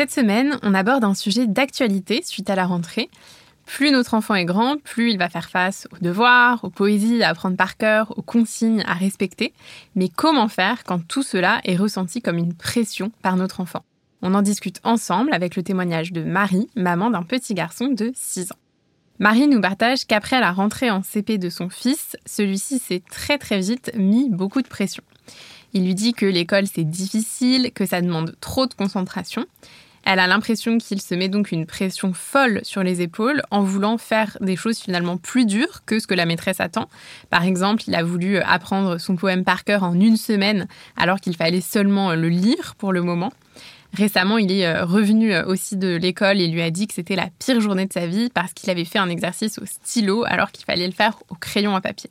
Cette 0.00 0.12
semaine, 0.12 0.58
on 0.62 0.72
aborde 0.72 1.04
un 1.04 1.12
sujet 1.12 1.46
d'actualité 1.46 2.22
suite 2.24 2.48
à 2.48 2.54
la 2.54 2.64
rentrée. 2.64 3.10
Plus 3.66 3.90
notre 3.90 4.14
enfant 4.14 4.34
est 4.34 4.46
grand, 4.46 4.80
plus 4.82 5.10
il 5.10 5.18
va 5.18 5.28
faire 5.28 5.50
face 5.50 5.86
aux 5.92 6.02
devoirs, 6.02 6.64
aux 6.64 6.70
poésies 6.70 7.22
à 7.22 7.28
apprendre 7.28 7.58
par 7.58 7.76
cœur, 7.76 8.16
aux 8.16 8.22
consignes 8.22 8.82
à 8.86 8.94
respecter. 8.94 9.52
Mais 9.96 10.08
comment 10.08 10.48
faire 10.48 10.84
quand 10.84 11.06
tout 11.06 11.22
cela 11.22 11.60
est 11.64 11.76
ressenti 11.76 12.22
comme 12.22 12.38
une 12.38 12.54
pression 12.54 13.12
par 13.20 13.36
notre 13.36 13.60
enfant? 13.60 13.84
On 14.22 14.32
en 14.32 14.40
discute 14.40 14.80
ensemble 14.84 15.34
avec 15.34 15.54
le 15.54 15.62
témoignage 15.62 16.12
de 16.12 16.22
Marie, 16.22 16.70
maman 16.76 17.10
d'un 17.10 17.22
petit 17.22 17.52
garçon 17.52 17.88
de 17.88 18.10
6 18.14 18.52
ans. 18.52 18.58
Marie 19.18 19.48
nous 19.48 19.60
partage 19.60 20.06
qu'après 20.06 20.40
la 20.40 20.52
rentrée 20.52 20.90
en 20.90 21.02
CP 21.02 21.36
de 21.36 21.50
son 21.50 21.68
fils, 21.68 22.16
celui-ci 22.24 22.78
s'est 22.78 23.02
très 23.10 23.36
très 23.36 23.60
vite 23.60 23.92
mis 23.98 24.30
beaucoup 24.30 24.62
de 24.62 24.68
pression. 24.68 25.02
Il 25.74 25.84
lui 25.84 25.94
dit 25.94 26.14
que 26.14 26.24
l'école 26.24 26.66
c'est 26.66 26.84
difficile, 26.84 27.70
que 27.74 27.84
ça 27.84 28.00
demande 28.00 28.34
trop 28.40 28.66
de 28.66 28.72
concentration. 28.72 29.44
Elle 30.04 30.18
a 30.18 30.26
l'impression 30.26 30.78
qu'il 30.78 31.00
se 31.00 31.14
met 31.14 31.28
donc 31.28 31.52
une 31.52 31.66
pression 31.66 32.12
folle 32.12 32.60
sur 32.62 32.82
les 32.82 33.02
épaules 33.02 33.42
en 33.50 33.62
voulant 33.62 33.98
faire 33.98 34.36
des 34.40 34.56
choses 34.56 34.78
finalement 34.78 35.16
plus 35.16 35.46
dures 35.46 35.84
que 35.84 35.98
ce 35.98 36.06
que 36.06 36.14
la 36.14 36.26
maîtresse 36.26 36.60
attend. 36.60 36.88
Par 37.28 37.44
exemple, 37.44 37.82
il 37.86 37.94
a 37.94 38.02
voulu 38.02 38.38
apprendre 38.38 38.98
son 38.98 39.16
poème 39.16 39.44
par 39.44 39.64
cœur 39.64 39.82
en 39.82 39.94
une 39.94 40.16
semaine 40.16 40.66
alors 40.96 41.20
qu'il 41.20 41.36
fallait 41.36 41.60
seulement 41.60 42.14
le 42.14 42.28
lire 42.28 42.74
pour 42.78 42.92
le 42.92 43.02
moment. 43.02 43.32
Récemment, 43.92 44.38
il 44.38 44.52
est 44.52 44.66
euh, 44.66 44.84
revenu 44.84 45.32
euh, 45.32 45.44
aussi 45.46 45.76
de 45.76 45.96
l'école 45.96 46.40
et 46.40 46.46
lui 46.46 46.62
a 46.62 46.70
dit 46.70 46.86
que 46.86 46.94
c'était 46.94 47.16
la 47.16 47.28
pire 47.38 47.60
journée 47.60 47.86
de 47.86 47.92
sa 47.92 48.06
vie 48.06 48.30
parce 48.32 48.52
qu'il 48.52 48.70
avait 48.70 48.84
fait 48.84 49.00
un 49.00 49.08
exercice 49.08 49.58
au 49.58 49.66
stylo 49.66 50.24
alors 50.26 50.52
qu'il 50.52 50.64
fallait 50.64 50.86
le 50.86 50.92
faire 50.92 51.18
au 51.28 51.34
crayon 51.34 51.74
à 51.74 51.80
papier. 51.80 52.10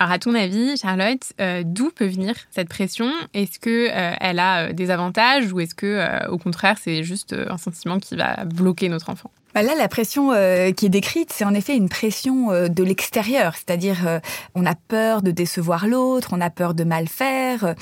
Alors, 0.00 0.12
à 0.12 0.20
ton 0.20 0.32
avis, 0.36 0.76
Charlotte, 0.76 1.24
euh, 1.40 1.64
d'où 1.66 1.90
peut 1.90 2.06
venir 2.06 2.36
cette 2.52 2.68
pression? 2.68 3.10
Est-ce 3.34 3.58
que 3.58 3.88
euh, 3.90 4.14
elle 4.20 4.38
a 4.38 4.68
euh, 4.68 4.72
des 4.72 4.90
avantages 4.90 5.52
ou 5.52 5.58
est-ce 5.58 5.74
que, 5.74 6.24
au 6.28 6.38
contraire, 6.38 6.76
c'est 6.80 7.02
juste 7.02 7.32
un 7.32 7.58
sentiment 7.58 7.98
qui 7.98 8.14
va 8.14 8.44
bloquer 8.44 8.88
notre 8.88 9.10
enfant? 9.10 9.32
Là, 9.54 9.74
la 9.74 9.88
pression 9.88 10.32
euh, 10.32 10.72
qui 10.72 10.86
est 10.86 10.90
décrite, 10.90 11.32
c'est 11.32 11.44
en 11.44 11.54
effet 11.54 11.76
une 11.76 11.88
pression 11.88 12.50
euh, 12.50 12.68
de 12.68 12.84
l'extérieur, 12.84 13.54
c'est-à-dire 13.54 14.06
euh, 14.06 14.20
on 14.54 14.66
a 14.66 14.74
peur 14.74 15.22
de 15.22 15.30
décevoir 15.30 15.86
l'autre, 15.86 16.30
on 16.32 16.40
a 16.40 16.50
peur 16.50 16.74
de 16.74 16.84
mal 16.84 17.08
faire, 17.08 17.74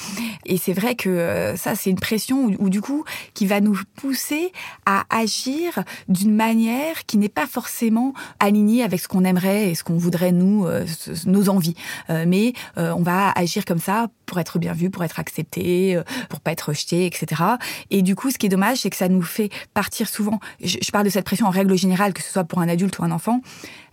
et 0.45 0.57
c'est 0.57 0.73
vrai 0.73 0.95
que 0.95 1.55
ça, 1.57 1.75
c'est 1.75 1.91
une 1.91 1.99
pression 1.99 2.51
où, 2.59 2.71
du 2.71 2.81
coup, 2.81 3.05
qui 3.35 3.47
va 3.47 3.61
nous 3.61 3.79
pousser 3.97 4.53
à 4.87 5.05
agir 5.11 5.83
d'une 6.09 6.35
manière 6.35 7.05
qui 7.07 7.19
n'est 7.19 7.29
pas 7.29 7.47
forcément 7.47 8.15
alignée 8.41 8.83
avec 8.83 9.01
ce 9.01 9.09
qu'on 9.09 9.25
aimerait 9.25 9.71
et 9.71 9.75
ce 9.75 9.85
qu'on 9.85 9.97
voudrait 9.97 10.33
nous, 10.33 10.67
nos 11.27 11.49
envies, 11.49 11.75
mais 12.09 12.53
on 12.77 13.03
va 13.03 13.31
agir 13.33 13.65
comme 13.65 13.79
ça 13.79 14.09
pour 14.27 14.39
être 14.39 14.59
bien 14.59 14.73
vu, 14.73 14.91
pour 14.91 15.05
être 15.05 15.21
accepté, 15.21 16.01
pour 16.29 16.41
pas 16.41 16.53
être 16.53 16.69
rejeté, 16.69 17.07
etc. 17.07 17.43
Et 17.91 18.03
du 18.03 18.17
coup, 18.17 18.31
ce 18.31 18.39
qui 18.39 18.47
est 18.47 18.51
dommage, 18.51 18.79
c'est 18.79 18.91
que 18.91 18.97
ça 18.97 19.09
nous 19.09 19.23
fait 19.23 19.51
partir 19.75 20.09
souvent. 20.09 20.41
Je, 20.63 20.79
je 20.83 20.91
parle 20.91 21.05
de 21.05 21.11
cette 21.11 21.25
pression 21.25 21.47
règle 21.57 21.77
générale, 21.77 22.13
que 22.13 22.23
ce 22.23 22.31
soit 22.31 22.45
pour 22.45 22.61
un 22.61 22.69
adulte 22.69 22.99
ou 22.99 23.05
un 23.05 23.11
enfant, 23.11 23.41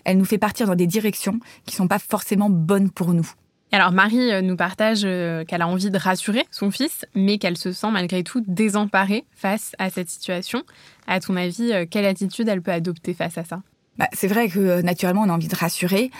elle 0.06 0.18
nous 0.18 0.25
fait 0.25 0.38
partir 0.38 0.68
dans 0.68 0.75
des 0.75 0.88
directions 0.88 1.40
qui 1.66 1.75
sont 1.75 1.88
pas 1.88 2.00
forcément 2.00 2.50
bonnes 2.50 2.90
pour 2.90 3.13
nous. 3.13 3.29
Alors 3.74 3.91
Marie 3.91 4.31
euh, 4.31 4.41
nous 4.41 4.56
partage 4.56 5.01
euh, 5.03 5.44
qu'elle 5.46 5.63
a 5.63 5.68
envie 5.68 5.90
de 5.90 5.97
rassurer 5.97 6.46
son 6.51 6.69
fils, 6.69 7.07
mais 7.16 7.40
qu'elle 7.40 7.57
se 7.57 7.72
sent 7.72 7.90
malgré 7.91 8.24
tout 8.24 8.44
désemparée 8.46 9.25
face 9.31 9.72
à 9.79 9.90
cette 9.90 10.09
situation. 10.09 10.62
À 11.07 11.19
ton 11.19 11.35
avis, 11.35 11.74
euh, 11.74 11.85
quelle 11.90 12.06
attitude 12.06 12.47
elle 12.47 12.62
peut 12.62 12.72
adopter 12.72 13.16
face 13.16 13.35
à 13.40 13.44
ça? 13.44 13.63
Bah, 13.97 14.07
C'est 14.13 14.28
vrai 14.28 14.47
que 14.47 14.81
naturellement 14.81 15.24
on 15.24 15.30
a 15.30 15.34
envie 15.34 15.47
de 15.47 15.56
rassurer. 15.56 16.12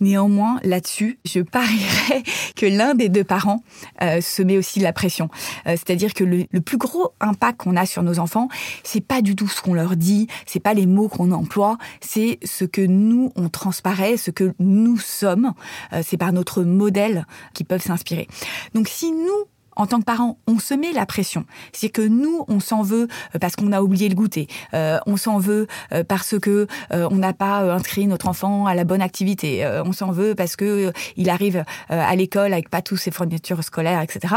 Néanmoins, 0.00 0.58
là-dessus, 0.62 1.18
je 1.24 1.40
parierais 1.40 2.22
que 2.56 2.66
l'un 2.66 2.94
des 2.94 3.08
deux 3.08 3.24
parents 3.24 3.62
euh, 4.02 4.20
se 4.20 4.42
met 4.42 4.56
aussi 4.56 4.80
la 4.80 4.92
pression. 4.92 5.28
Euh, 5.66 5.72
c'est-à-dire 5.72 6.14
que 6.14 6.24
le, 6.24 6.46
plus 6.60 6.78
gros 6.78 7.12
impact 7.20 7.58
qu'on 7.60 7.76
a 7.76 7.86
sur 7.86 8.02
nos 8.02 8.18
enfants, 8.18 8.48
c'est 8.84 9.00
pas 9.00 9.22
du 9.22 9.36
tout 9.36 9.48
ce 9.48 9.60
qu'on 9.60 9.74
leur 9.74 9.96
dit, 9.96 10.26
c'est 10.46 10.60
pas 10.60 10.74
les 10.74 10.86
mots 10.86 11.08
qu'on 11.08 11.32
emploie, 11.32 11.78
c'est 12.00 12.38
ce 12.44 12.64
que 12.64 12.80
nous 12.80 13.32
on 13.36 13.48
transparaît, 13.48 14.16
ce 14.16 14.30
que 14.30 14.54
nous 14.58 14.98
sommes. 14.98 15.52
Euh, 15.92 16.02
c'est 16.04 16.16
par 16.16 16.32
notre 16.32 16.62
modèle 16.62 17.26
qui 17.54 17.64
peuvent 17.64 17.82
s'inspirer. 17.82 18.28
Donc 18.74 18.88
si 18.88 19.10
nous 19.12 19.46
en 19.78 19.86
tant 19.86 20.00
que 20.00 20.04
parents, 20.04 20.38
on 20.46 20.58
se 20.58 20.74
met 20.74 20.92
la 20.92 21.06
pression. 21.06 21.46
C'est 21.72 21.88
que 21.88 22.02
nous, 22.02 22.44
on 22.48 22.60
s'en 22.60 22.82
veut 22.82 23.08
euh, 23.34 23.38
parce 23.38 23.56
qu'on 23.56 23.72
a 23.72 23.80
oublié 23.80 24.08
le 24.08 24.14
goûter. 24.14 24.48
Euh, 24.74 24.98
on 25.06 25.16
s'en 25.16 25.38
veut 25.38 25.68
euh, 25.92 26.04
parce 26.04 26.38
que 26.38 26.66
on 26.90 27.16
n'a 27.16 27.32
pas 27.32 27.60
inscrit 27.72 28.06
notre 28.06 28.28
enfant 28.28 28.66
à 28.66 28.74
la 28.74 28.82
bonne 28.82 29.00
activité. 29.00 29.64
on 29.84 29.92
s'en 29.92 30.10
veut 30.10 30.34
parce 30.34 30.56
que 30.56 30.92
il 31.16 31.30
arrive 31.30 31.64
à 31.88 32.16
l'école 32.16 32.52
avec 32.52 32.68
pas 32.68 32.82
tous 32.82 32.96
ses 32.96 33.12
fournitures 33.12 33.62
scolaires, 33.62 34.00
etc. 34.00 34.34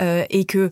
et 0.00 0.44
que 0.44 0.70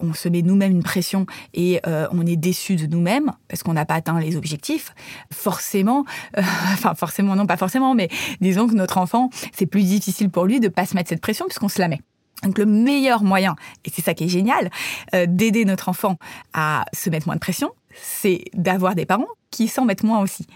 on 0.00 0.14
se 0.14 0.28
met 0.28 0.42
nous-mêmes 0.42 0.72
une 0.72 0.82
pression 0.82 1.26
et 1.52 1.80
on 1.84 2.26
est 2.26 2.36
déçu 2.36 2.74
de 2.74 2.86
nous-mêmes 2.86 3.30
parce 3.48 3.62
qu'on 3.62 3.74
n'a 3.74 3.84
pas 3.84 3.94
atteint 3.94 4.18
les 4.18 4.36
objectifs. 4.36 4.94
Forcément, 5.32 6.04
enfin 6.36 6.94
forcément 6.94 7.36
non, 7.36 7.46
pas 7.46 7.56
forcément, 7.56 7.94
mais 7.94 8.08
disons 8.40 8.66
que 8.66 8.74
notre 8.74 8.98
enfant, 8.98 9.30
c'est 9.52 9.66
plus 9.66 9.84
difficile 9.84 10.30
pour 10.30 10.44
lui 10.44 10.58
de 10.58 10.68
pas 10.68 10.86
se 10.86 10.94
mettre 10.94 11.10
cette 11.10 11.22
pression 11.22 11.46
puisqu'on 11.46 11.68
se 11.68 11.80
la 11.80 11.88
met. 11.88 12.00
Donc 12.44 12.58
le 12.58 12.66
meilleur 12.66 13.22
moyen, 13.22 13.56
et 13.84 13.90
c'est 13.92 14.02
ça 14.02 14.14
qui 14.14 14.24
est 14.24 14.28
génial, 14.28 14.70
euh, 15.14 15.26
d'aider 15.28 15.64
notre 15.64 15.88
enfant 15.88 16.18
à 16.52 16.84
se 16.92 17.10
mettre 17.10 17.26
moins 17.26 17.36
de 17.36 17.40
pression, 17.40 17.70
c'est 17.94 18.44
d'avoir 18.54 18.94
des 18.94 19.06
parents 19.06 19.28
qui 19.50 19.68
s'en 19.68 19.84
mettent 19.84 20.02
moins 20.02 20.20
aussi. 20.20 20.46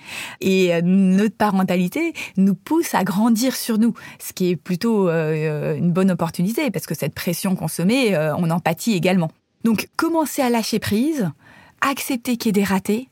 Et 0.40 0.74
euh, 0.74 0.80
notre 0.82 1.36
parentalité 1.36 2.12
nous 2.36 2.54
pousse 2.54 2.94
à 2.94 3.04
grandir 3.04 3.54
sur 3.54 3.78
nous, 3.78 3.94
ce 4.18 4.32
qui 4.32 4.50
est 4.50 4.56
plutôt 4.56 5.08
euh, 5.08 5.76
une 5.76 5.92
bonne 5.92 6.10
opportunité, 6.10 6.70
parce 6.70 6.86
que 6.86 6.94
cette 6.94 7.14
pression 7.14 7.54
qu'on 7.56 7.68
se 7.68 7.82
met, 7.82 8.16
on 8.16 8.50
en 8.50 8.60
pâtit 8.60 8.94
également. 8.94 9.30
Donc 9.64 9.88
commencer 9.96 10.42
à 10.42 10.50
lâcher 10.50 10.78
prise, 10.78 11.30
accepter 11.80 12.36
qu'il 12.36 12.48
y 12.48 12.50
ait 12.50 12.62
des 12.62 12.64
ratés. 12.64 13.08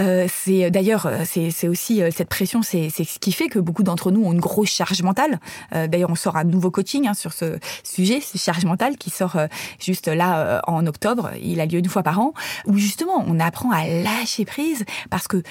Euh, 0.00 0.26
c'est 0.28 0.70
d'ailleurs 0.70 1.06
euh, 1.06 1.24
c'est 1.24 1.68
aussi 1.68 2.02
euh, 2.02 2.10
cette 2.10 2.28
pression, 2.28 2.62
c'est 2.62 2.90
ce 2.90 3.18
qui 3.18 3.32
fait 3.32 3.48
que 3.48 3.58
beaucoup 3.58 3.82
d'entre 3.82 4.10
nous 4.10 4.24
ont 4.24 4.32
une 4.32 4.40
grosse 4.40 4.70
charge 4.70 5.02
mentale. 5.02 5.40
d'ailleurs, 5.72 6.10
on 6.10 6.14
sort 6.14 6.36
un 6.36 6.44
nouveau 6.44 6.70
coaching 6.70 7.06
hein, 7.06 7.14
sur 7.14 7.32
ce 7.32 7.58
sujet, 7.84 8.20
ce 8.20 8.38
charge 8.38 8.64
mentale, 8.64 8.96
qui 8.96 9.10
sort 9.10 9.36
juste 9.80 10.08
là 10.08 10.62
en 10.66 10.86
octobre. 10.86 11.30
Il 11.42 11.60
a 11.60 11.66
lieu 11.66 11.78
une 11.78 11.88
fois 11.88 12.02
par 12.02 12.18
an, 12.20 12.32
où 12.66 12.76
justement 12.76 13.24
on 13.26 13.38
apprend 13.40 13.70
à 13.70 13.86
lâcher 13.86 14.44
prise 14.44 14.84
parce 15.10 15.28
que 15.28 15.42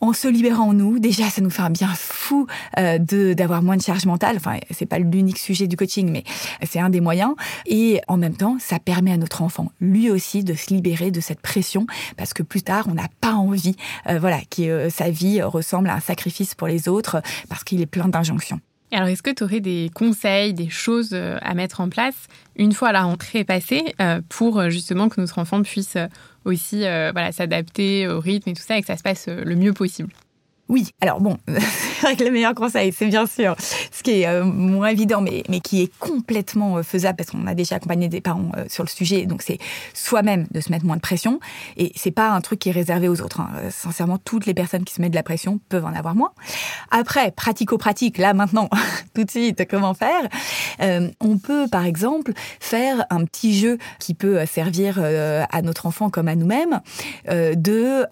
en 0.00 0.12
se 0.12 0.28
libérant 0.28 0.72
nous, 0.72 0.98
déjà 0.98 1.28
ça 1.28 1.40
nous 1.40 1.50
fait 1.50 1.62
un 1.62 1.70
bien 1.70 1.92
fou 1.94 2.46
euh, 2.78 2.98
de 2.98 3.34
d'avoir 3.34 3.62
moins 3.62 3.76
de 3.76 3.82
charge 3.82 4.06
mentale. 4.06 4.36
Enfin, 4.36 4.58
c'est 4.70 4.86
pas 4.86 4.98
l'unique 4.98 5.38
sujet 5.38 5.66
du 5.66 5.76
coaching, 5.76 6.10
mais 6.10 6.24
c'est 6.62 6.80
un 6.80 6.90
des 6.90 7.00
moyens. 7.00 7.34
Et 7.66 8.00
en 8.08 8.16
même 8.16 8.36
temps, 8.36 8.56
ça 8.58 8.78
permet 8.78 9.12
à 9.12 9.16
notre 9.16 9.42
enfant, 9.42 9.70
lui 9.80 10.10
aussi, 10.10 10.44
de 10.44 10.54
se 10.54 10.72
libérer 10.72 11.10
de 11.10 11.20
cette 11.20 11.40
pression, 11.40 11.86
parce 12.16 12.34
que 12.34 12.42
plus 12.42 12.62
tard, 12.62 12.86
on 12.88 12.94
n'a 12.94 13.08
pas 13.20 13.34
envie, 13.34 13.76
euh, 14.08 14.18
voilà, 14.18 14.40
que 14.50 14.62
euh, 14.62 14.90
sa 14.90 15.10
vie 15.10 15.42
ressemble 15.42 15.88
à 15.88 15.94
un 15.94 16.00
sacrifice 16.00 16.54
pour 16.54 16.68
les 16.68 16.88
autres, 16.88 17.22
parce 17.48 17.64
qu'il 17.64 17.80
est 17.80 17.86
plein 17.86 18.08
d'injonctions. 18.08 18.60
Alors, 18.92 19.08
est-ce 19.08 19.22
que 19.22 19.30
tu 19.30 19.44
aurais 19.44 19.60
des 19.60 19.90
conseils, 19.94 20.52
des 20.52 20.68
choses 20.68 21.14
à 21.14 21.54
mettre 21.54 21.80
en 21.80 21.88
place 21.88 22.26
une 22.56 22.72
fois 22.72 22.90
la 22.90 23.02
rentrée 23.02 23.44
passée 23.44 23.94
pour 24.28 24.68
justement 24.68 25.08
que 25.08 25.20
notre 25.20 25.38
enfant 25.38 25.62
puisse 25.62 25.96
aussi 26.44 26.84
euh, 26.84 27.10
voilà, 27.12 27.32
s'adapter 27.32 28.08
au 28.08 28.20
rythme 28.20 28.50
et 28.50 28.54
tout 28.54 28.62
ça 28.62 28.78
et 28.78 28.80
que 28.80 28.86
ça 28.86 28.96
se 28.96 29.02
passe 29.02 29.26
euh, 29.28 29.42
le 29.44 29.56
mieux 29.56 29.72
possible? 29.72 30.12
Oui, 30.70 30.90
alors 31.00 31.20
bon, 31.20 31.36
que 31.48 32.22
le 32.22 32.30
meilleur 32.30 32.54
conseil, 32.54 32.92
c'est 32.92 33.08
bien 33.08 33.26
sûr 33.26 33.56
ce 33.58 34.04
qui 34.04 34.22
est 34.22 34.28
euh, 34.28 34.44
moins 34.44 34.86
évident, 34.86 35.20
mais, 35.20 35.42
mais 35.48 35.58
qui 35.58 35.82
est 35.82 35.98
complètement 35.98 36.76
euh, 36.76 36.84
faisable 36.84 37.16
parce 37.16 37.32
qu'on 37.32 37.44
a 37.48 37.54
déjà 37.54 37.74
accompagné 37.74 38.08
des 38.08 38.20
parents 38.20 38.52
euh, 38.56 38.66
sur 38.68 38.84
le 38.84 38.88
sujet. 38.88 39.26
Donc 39.26 39.42
c'est 39.42 39.58
soi-même 39.94 40.46
de 40.52 40.60
se 40.60 40.70
mettre 40.70 40.84
moins 40.84 40.94
de 40.94 41.00
pression. 41.00 41.40
Et 41.76 41.90
c'est 41.96 42.12
pas 42.12 42.30
un 42.30 42.40
truc 42.40 42.60
qui 42.60 42.68
est 42.68 42.72
réservé 42.72 43.08
aux 43.08 43.20
autres. 43.20 43.40
Hein. 43.40 43.50
Sincèrement, 43.70 44.16
toutes 44.16 44.46
les 44.46 44.54
personnes 44.54 44.84
qui 44.84 44.94
se 44.94 45.00
mettent 45.00 45.10
de 45.10 45.16
la 45.16 45.24
pression 45.24 45.58
peuvent 45.70 45.84
en 45.84 45.92
avoir 45.92 46.14
moins. 46.14 46.30
Après, 46.92 47.32
pratico-pratique, 47.32 48.16
là 48.16 48.32
maintenant, 48.32 48.70
tout 49.12 49.24
de 49.24 49.30
suite, 49.30 49.66
comment 49.68 49.94
faire? 49.94 50.28
On 51.20 51.38
peut, 51.38 51.66
par 51.68 51.84
exemple, 51.84 52.32
faire 52.60 53.04
un 53.10 53.24
petit 53.24 53.58
jeu 53.58 53.78
qui 53.98 54.14
peut 54.14 54.46
servir 54.46 55.00
à 55.00 55.62
notre 55.62 55.86
enfant 55.86 56.10
comme 56.10 56.28
à 56.28 56.36
nous-mêmes, 56.36 56.80
de 57.28 58.06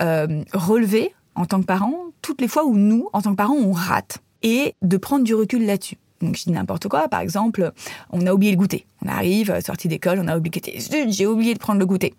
relever 0.53 1.15
en 1.35 1.47
tant 1.47 1.61
que 1.61 1.67
parent 1.67 2.08
toutes 2.23 2.41
les 2.41 2.49
fois 2.49 2.65
où 2.65 2.77
nous, 2.77 3.09
en 3.13 3.23
tant 3.23 3.31
que 3.31 3.37
parents, 3.37 3.57
on 3.57 3.73
rate 3.73 4.19
et 4.43 4.75
de 4.83 4.97
prendre 4.97 5.25
du 5.25 5.35
recul 5.35 5.67
là-dessus. 5.67 5.97
Donc 6.21 6.37
je 6.37 6.45
dis 6.45 6.51
n'importe 6.51 6.89
quoi. 6.89 7.09
Par 7.09 7.21
exemple, 7.21 7.73
on 8.11 8.27
a 8.27 8.33
oublié 8.33 8.53
le 8.53 8.59
goûter. 8.59 8.87
On 9.05 9.09
arrive, 9.09 9.51
euh, 9.51 9.61
sortie 9.61 9.89
d'école, 9.89 10.19
on 10.21 10.27
a 10.27 10.37
oublié. 10.37 10.61
J'ai 11.09 11.27
oublié 11.27 11.55
de 11.55 11.59
prendre 11.59 11.79
le 11.79 11.87
goûter. 11.87 12.15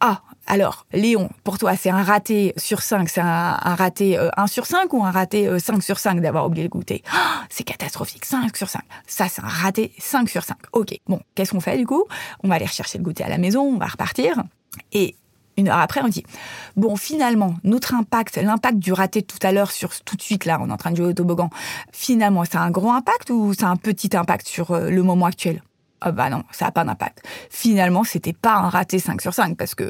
Ah, 0.00 0.22
alors, 0.46 0.86
Léon, 0.92 1.28
pour 1.44 1.58
toi, 1.58 1.76
c'est 1.76 1.90
un 1.90 2.02
raté 2.02 2.54
sur 2.56 2.82
5, 2.82 3.08
c'est 3.08 3.20
un, 3.20 3.52
raté 3.52 4.18
1 4.36 4.46
sur 4.46 4.66
5 4.66 4.92
ou 4.94 5.04
un 5.04 5.10
raté 5.10 5.58
5 5.58 5.82
sur 5.82 5.98
5 5.98 6.20
d'avoir 6.20 6.46
oublié 6.46 6.64
le 6.64 6.70
goûter? 6.70 7.02
Ah, 7.12 7.44
C'est 7.50 7.64
catastrophique, 7.64 8.24
5 8.24 8.56
sur 8.56 8.68
5. 8.68 8.82
Ça, 9.06 9.28
c'est 9.28 9.42
un 9.42 9.48
raté 9.48 9.92
5 9.98 10.28
sur 10.28 10.42
5. 10.42 10.56
Ok, 10.72 10.98
bon, 11.06 11.20
qu'est-ce 11.34 11.52
qu'on 11.52 11.60
fait 11.60 11.76
du 11.76 11.86
coup? 11.86 12.04
On 12.42 12.48
va 12.48 12.54
aller 12.54 12.66
rechercher 12.66 12.98
le 12.98 13.04
goûter 13.04 13.22
à 13.22 13.28
la 13.28 13.38
maison, 13.38 13.62
on 13.62 13.78
va 13.78 13.86
repartir. 13.86 14.42
Et 14.92 15.14
une 15.56 15.68
heure 15.68 15.78
après, 15.78 16.00
on 16.02 16.08
dit 16.08 16.24
bon, 16.76 16.96
finalement, 16.96 17.54
notre 17.64 17.94
impact, 17.94 18.36
l'impact 18.36 18.78
du 18.78 18.92
raté 18.92 19.22
tout 19.22 19.38
à 19.42 19.52
l'heure 19.52 19.70
sur 19.70 19.98
tout 20.00 20.16
de 20.16 20.22
suite 20.22 20.44
là, 20.44 20.58
on 20.60 20.68
est 20.68 20.72
en 20.72 20.76
train 20.76 20.90
de 20.90 20.96
jouer 20.96 21.06
au 21.06 21.12
toboggan. 21.12 21.50
Finalement, 21.92 22.44
c'est 22.44 22.56
un 22.56 22.70
gros 22.70 22.90
impact 22.90 23.30
ou 23.30 23.52
c'est 23.54 23.64
un 23.64 23.76
petit 23.76 24.16
impact 24.16 24.46
sur 24.46 24.70
euh, 24.70 24.90
le 24.90 25.02
moment 25.02 25.26
actuel? 25.26 25.62
Ah 26.04 26.10
bah 26.10 26.30
non, 26.30 26.42
ça 26.50 26.64
n'a 26.64 26.72
pas 26.72 26.82
d'impact. 26.84 27.24
Finalement, 27.48 28.02
c'était 28.02 28.32
pas 28.32 28.54
un 28.54 28.68
raté 28.68 28.98
5 28.98 29.22
sur 29.22 29.32
5 29.34 29.56
parce 29.56 29.76
que 29.76 29.88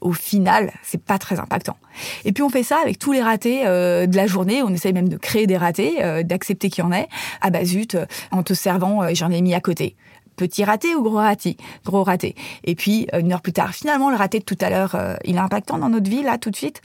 au 0.00 0.12
final, 0.12 0.72
c'est 0.84 1.02
pas 1.02 1.18
très 1.18 1.40
impactant. 1.40 1.76
Et 2.24 2.30
puis 2.32 2.44
on 2.44 2.48
fait 2.48 2.62
ça 2.62 2.78
avec 2.80 3.00
tous 3.00 3.10
les 3.10 3.22
ratés 3.22 3.66
euh, 3.66 4.06
de 4.06 4.14
la 4.14 4.28
journée. 4.28 4.62
On 4.62 4.68
essaye 4.68 4.92
même 4.92 5.08
de 5.08 5.16
créer 5.16 5.48
des 5.48 5.56
ratés, 5.56 6.04
euh, 6.04 6.22
d'accepter 6.22 6.70
qu'il 6.70 6.84
y 6.84 6.86
en 6.86 6.92
ait. 6.92 7.08
Ah 7.40 7.50
bah 7.50 7.64
zut, 7.64 7.96
en 8.30 8.44
te 8.44 8.54
servant, 8.54 9.02
j'en 9.14 9.32
ai 9.32 9.42
mis 9.42 9.54
à 9.54 9.60
côté 9.60 9.96
petit 10.38 10.64
raté 10.64 10.94
ou 10.94 11.02
gros 11.02 11.16
raté 11.16 11.56
Gros 11.84 12.02
raté. 12.02 12.34
Et 12.64 12.74
puis, 12.74 13.06
euh, 13.12 13.20
une 13.20 13.32
heure 13.32 13.42
plus 13.42 13.52
tard, 13.52 13.74
finalement, 13.74 14.08
le 14.08 14.16
raté 14.16 14.38
de 14.38 14.44
tout 14.44 14.56
à 14.60 14.70
l'heure, 14.70 14.94
euh, 14.94 15.14
il 15.24 15.36
est 15.36 15.40
impactant 15.40 15.78
dans 15.78 15.90
notre 15.90 16.08
vie, 16.08 16.22
là, 16.22 16.38
tout 16.38 16.50
de 16.50 16.56
suite 16.56 16.80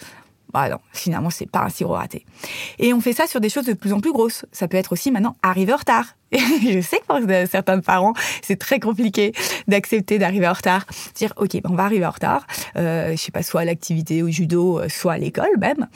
bah 0.53 0.69
non, 0.69 0.77
finalement, 0.91 1.29
c'est 1.29 1.49
pas 1.49 1.63
un 1.63 1.69
si 1.69 1.83
gros 1.83 1.93
raté. 1.93 2.25
Et 2.77 2.93
on 2.93 3.01
fait 3.01 3.13
ça 3.13 3.25
sur 3.25 3.41
des 3.41 3.49
choses 3.49 3.65
de 3.65 3.73
plus 3.73 3.91
en 3.91 3.99
plus 3.99 4.11
grosses. 4.11 4.45
Ça 4.51 4.67
peut 4.67 4.77
être 4.77 4.91
aussi 4.91 5.11
maintenant 5.11 5.35
arriver 5.41 5.73
en 5.73 5.77
retard. 5.77 6.15
je 6.33 6.81
sais 6.81 6.99
que 6.99 7.05
pour 7.05 7.49
certains 7.49 7.79
parents, 7.79 8.13
c'est 8.41 8.57
très 8.57 8.79
compliqué 8.79 9.33
d'accepter 9.67 10.17
d'arriver 10.17 10.47
en 10.47 10.53
retard. 10.53 10.85
Dire, 11.15 11.33
OK, 11.37 11.53
ben, 11.53 11.69
on 11.69 11.75
va 11.75 11.83
arriver 11.83 12.05
en 12.05 12.11
retard. 12.11 12.45
Euh, 12.75 13.11
je 13.11 13.17
sais 13.17 13.31
pas, 13.31 13.43
soit 13.43 13.61
à 13.61 13.65
l'activité 13.65 14.23
au 14.23 14.29
judo, 14.29 14.79
euh, 14.79 14.89
soit 14.89 15.13
à 15.13 15.17
l'école 15.17 15.57
même. 15.59 15.87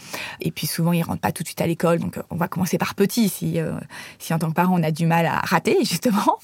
Et 0.42 0.51
puis 0.51 0.68
souvent, 0.68 0.92
ils 0.92 1.01
rentrent 1.01 1.21
pas 1.21 1.31
tout 1.31 1.44
de 1.44 1.48
suite 1.48 1.62
à 1.62 1.68
l'école. 1.68 2.00
Donc, 2.00 2.18
euh, 2.18 2.24
on 2.30 2.36
va 2.36 2.48
commencer 2.48 2.77
par 2.77 2.94
petit 2.94 3.30
si, 3.30 3.60
euh, 3.60 3.74
si 4.19 4.33
en 4.33 4.39
tant 4.39 4.50
que 4.50 4.53
parent, 4.53 4.80
on 4.80 4.83
a 4.83 4.92
du 4.92 5.07
mal 5.07 5.25
à 5.25 5.39
rater, 5.39 5.77
justement. 5.83 6.39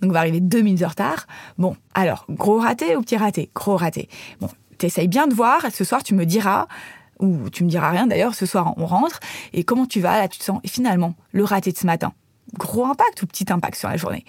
Donc, 0.00 0.10
on 0.10 0.12
va 0.12 0.20
arriver 0.20 0.40
deux 0.40 0.62
minutes 0.62 0.84
en 0.84 0.88
retard. 0.88 1.26
Bon, 1.58 1.76
alors, 1.94 2.24
gros 2.30 2.58
raté 2.58 2.96
ou 2.96 3.02
petit 3.02 3.16
raté? 3.16 3.50
Gros 3.54 3.76
raté. 3.76 4.08
Bon, 4.40 4.48
t'essayes 4.78 5.08
bien 5.08 5.26
de 5.26 5.34
voir. 5.34 5.60
Ce 5.72 5.84
soir, 5.84 6.02
tu 6.02 6.14
me 6.14 6.24
diras 6.24 6.68
ou 7.18 7.50
tu 7.50 7.64
me 7.64 7.68
diras 7.68 7.90
rien 7.90 8.06
d'ailleurs, 8.06 8.34
ce 8.34 8.46
soir 8.46 8.74
on 8.76 8.86
rentre, 8.86 9.20
et 9.52 9.64
comment 9.64 9.86
tu 9.86 10.00
vas, 10.00 10.18
là 10.18 10.28
tu 10.28 10.38
te 10.38 10.44
sens, 10.44 10.60
et 10.64 10.68
finalement, 10.68 11.14
le 11.32 11.44
raté 11.44 11.72
de 11.72 11.76
ce 11.76 11.86
matin, 11.86 12.12
gros 12.54 12.84
impact 12.84 13.22
ou 13.22 13.26
petit 13.26 13.46
impact 13.50 13.76
sur 13.76 13.88
la 13.88 13.96
journée. 13.96 14.24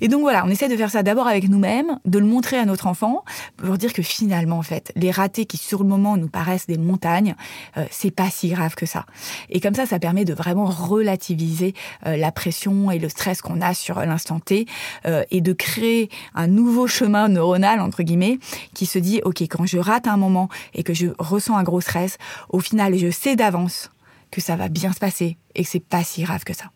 Et 0.00 0.08
donc 0.08 0.22
voilà, 0.22 0.44
on 0.44 0.48
essaie 0.48 0.68
de 0.68 0.76
faire 0.76 0.90
ça 0.90 1.02
d'abord 1.02 1.26
avec 1.26 1.48
nous-mêmes, 1.48 1.98
de 2.04 2.18
le 2.18 2.26
montrer 2.26 2.58
à 2.58 2.64
notre 2.64 2.86
enfant, 2.86 3.24
pour 3.56 3.76
dire 3.78 3.92
que 3.92 4.02
finalement, 4.02 4.58
en 4.58 4.62
fait, 4.62 4.92
les 4.96 5.10
ratés 5.10 5.46
qui 5.46 5.56
sur 5.56 5.82
le 5.82 5.88
moment 5.88 6.16
nous 6.16 6.28
paraissent 6.28 6.66
des 6.66 6.78
montagnes, 6.78 7.34
euh, 7.76 7.84
c'est 7.90 8.10
pas 8.10 8.30
si 8.30 8.48
grave 8.48 8.74
que 8.74 8.86
ça. 8.86 9.04
Et 9.50 9.60
comme 9.60 9.74
ça, 9.74 9.86
ça 9.86 9.98
permet 9.98 10.24
de 10.24 10.34
vraiment 10.34 10.66
relativiser 10.66 11.74
euh, 12.06 12.16
la 12.16 12.32
pression 12.32 12.90
et 12.90 12.98
le 12.98 13.08
stress 13.08 13.42
qu'on 13.42 13.60
a 13.60 13.74
sur 13.74 14.00
l'instant 14.00 14.40
T, 14.40 14.66
euh, 15.06 15.24
et 15.30 15.40
de 15.40 15.52
créer 15.52 16.10
un 16.34 16.46
nouveau 16.46 16.86
chemin 16.86 17.28
neuronal 17.28 17.80
entre 17.80 18.02
guillemets 18.02 18.38
qui 18.74 18.86
se 18.86 18.98
dit 18.98 19.20
ok, 19.24 19.42
quand 19.42 19.66
je 19.66 19.78
rate 19.78 20.06
un 20.06 20.16
moment 20.16 20.48
et 20.74 20.82
que 20.82 20.94
je 20.94 21.08
ressens 21.18 21.56
un 21.56 21.62
gros 21.62 21.80
stress, 21.80 22.18
au 22.48 22.60
final, 22.60 22.96
je 22.96 23.10
sais 23.10 23.36
d'avance 23.36 23.90
que 24.30 24.40
ça 24.40 24.56
va 24.56 24.68
bien 24.68 24.92
se 24.92 24.98
passer 24.98 25.36
et 25.54 25.64
que 25.64 25.68
c'est 25.68 25.80
pas 25.80 26.04
si 26.04 26.22
grave 26.22 26.44
que 26.44 26.54
ça 26.54 26.70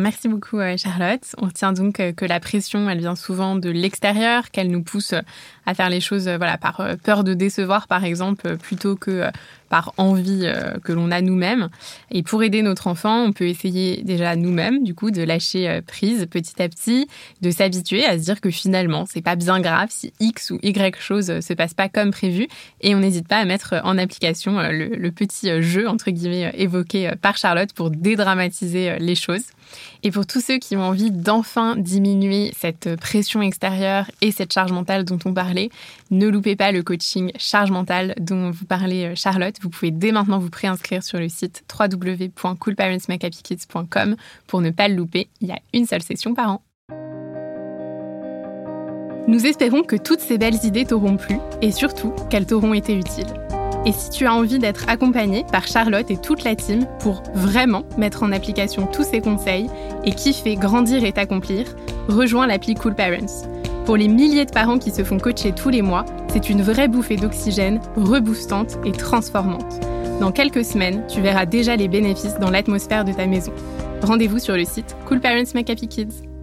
merci 0.00 0.28
beaucoup, 0.28 0.58
euh, 0.58 0.76
Charlotte. 0.76 1.34
On 1.38 1.46
retient 1.46 1.72
donc 1.72 2.00
euh, 2.00 2.12
que 2.12 2.24
la 2.24 2.40
pression, 2.40 2.88
elle 2.88 2.98
vient 2.98 3.16
souvent 3.16 3.56
de 3.56 3.70
l'extérieur, 3.70 4.50
qu'elle 4.50 4.70
nous 4.70 4.82
pousse 4.82 5.12
euh, 5.12 5.20
à 5.66 5.74
faire 5.74 5.90
les 5.90 6.00
choses 6.00 6.28
voilà, 6.28 6.58
par 6.58 6.82
peur 7.02 7.24
de 7.24 7.34
décevoir, 7.34 7.86
par 7.86 8.04
exemple, 8.04 8.56
plutôt 8.58 8.96
que 8.96 9.30
par 9.74 9.92
envie 9.96 10.48
que 10.84 10.92
l'on 10.92 11.10
a 11.10 11.20
nous-mêmes. 11.20 11.68
Et 12.12 12.22
pour 12.22 12.44
aider 12.44 12.62
notre 12.62 12.86
enfant, 12.86 13.24
on 13.24 13.32
peut 13.32 13.48
essayer 13.48 14.04
déjà 14.04 14.36
nous-mêmes, 14.36 14.84
du 14.84 14.94
coup, 14.94 15.10
de 15.10 15.20
lâcher 15.20 15.80
prise 15.84 16.28
petit 16.30 16.62
à 16.62 16.68
petit, 16.68 17.08
de 17.42 17.50
s'habituer 17.50 18.04
à 18.04 18.16
se 18.16 18.22
dire 18.22 18.40
que 18.40 18.50
finalement, 18.50 19.04
c'est 19.04 19.20
pas 19.20 19.34
bien 19.34 19.60
grave 19.60 19.88
si 19.90 20.12
X 20.20 20.52
ou 20.52 20.60
Y 20.62 20.96
chose 21.00 21.40
se 21.40 21.52
passe 21.54 21.74
pas 21.74 21.88
comme 21.88 22.12
prévu. 22.12 22.46
Et 22.82 22.94
on 22.94 23.00
n'hésite 23.00 23.26
pas 23.26 23.38
à 23.38 23.44
mettre 23.44 23.74
en 23.82 23.98
application 23.98 24.60
le, 24.62 24.90
le 24.94 25.10
petit 25.10 25.60
jeu, 25.60 25.88
entre 25.88 26.12
guillemets, 26.12 26.52
évoqué 26.56 27.10
par 27.20 27.36
Charlotte 27.36 27.72
pour 27.72 27.90
dédramatiser 27.90 28.96
les 29.00 29.16
choses. 29.16 29.42
Et 30.02 30.10
pour 30.10 30.26
tous 30.26 30.40
ceux 30.40 30.58
qui 30.58 30.76
ont 30.76 30.82
envie 30.82 31.10
d'enfin 31.10 31.74
diminuer 31.76 32.52
cette 32.56 32.94
pression 32.96 33.42
extérieure 33.42 34.10
et 34.20 34.30
cette 34.30 34.52
charge 34.52 34.70
mentale 34.70 35.04
dont 35.04 35.18
on 35.24 35.32
parlait, 35.32 35.70
ne 36.10 36.28
loupez 36.28 36.56
pas 36.56 36.72
le 36.72 36.82
coaching 36.82 37.32
charge 37.38 37.70
mentale 37.70 38.14
dont 38.20 38.50
vous 38.50 38.66
parlez 38.66 39.06
euh, 39.06 39.14
Charlotte. 39.14 39.56
Vous 39.64 39.70
pouvez 39.70 39.90
dès 39.90 40.12
maintenant 40.12 40.38
vous 40.38 40.50
préinscrire 40.50 41.02
sur 41.02 41.18
le 41.18 41.30
site 41.30 41.64
www.coolparentsmakehappykids.com 41.72 44.16
pour 44.46 44.60
ne 44.60 44.68
pas 44.68 44.88
le 44.88 44.94
louper. 44.94 45.28
Il 45.40 45.48
y 45.48 45.52
a 45.52 45.58
une 45.72 45.86
seule 45.86 46.02
session 46.02 46.34
par 46.34 46.50
an. 46.50 46.60
Nous 49.26 49.46
espérons 49.46 49.82
que 49.82 49.96
toutes 49.96 50.20
ces 50.20 50.36
belles 50.36 50.62
idées 50.64 50.84
t'auront 50.84 51.16
plu 51.16 51.38
et 51.62 51.72
surtout 51.72 52.12
qu'elles 52.28 52.44
t'auront 52.44 52.74
été 52.74 52.94
utiles. 52.94 53.32
Et 53.86 53.92
si 53.92 54.10
tu 54.10 54.26
as 54.26 54.34
envie 54.34 54.58
d'être 54.58 54.86
accompagné 54.86 55.46
par 55.50 55.66
Charlotte 55.66 56.10
et 56.10 56.18
toute 56.18 56.44
la 56.44 56.56
team 56.56 56.86
pour 57.00 57.22
vraiment 57.32 57.84
mettre 57.96 58.22
en 58.22 58.32
application 58.32 58.86
tous 58.86 59.04
ces 59.04 59.22
conseils 59.22 59.70
et 60.04 60.10
kiffer, 60.10 60.56
grandir 60.56 61.04
et 61.04 61.12
t'accomplir, 61.12 61.74
rejoins 62.08 62.46
l'appli 62.46 62.74
Cool 62.74 62.94
Parents. 62.94 63.53
Pour 63.84 63.98
les 63.98 64.08
milliers 64.08 64.46
de 64.46 64.50
parents 64.50 64.78
qui 64.78 64.90
se 64.90 65.04
font 65.04 65.18
coacher 65.18 65.52
tous 65.52 65.68
les 65.68 65.82
mois, 65.82 66.06
c'est 66.28 66.48
une 66.48 66.62
vraie 66.62 66.88
bouffée 66.88 67.16
d'oxygène, 67.16 67.80
reboostante 67.96 68.78
et 68.86 68.92
transformante. 68.92 69.78
Dans 70.20 70.32
quelques 70.32 70.64
semaines, 70.64 71.06
tu 71.06 71.20
verras 71.20 71.44
déjà 71.44 71.76
les 71.76 71.88
bénéfices 71.88 72.38
dans 72.38 72.50
l'atmosphère 72.50 73.04
de 73.04 73.12
ta 73.12 73.26
maison. 73.26 73.52
Rendez-vous 74.00 74.38
sur 74.38 74.56
le 74.56 74.64
site 74.64 74.96
Cool 75.06 75.20
Parents 75.20 75.52
Make 75.54 75.68
Happy 75.68 75.88
Kids. 75.88 76.33